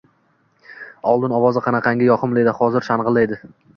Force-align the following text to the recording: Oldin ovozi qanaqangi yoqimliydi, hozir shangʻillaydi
Oldin 1.11 1.37
ovozi 1.39 1.63
qanaqangi 1.67 2.07
yoqimliydi, 2.09 2.55
hozir 2.63 2.89
shangʻillaydi 2.89 3.41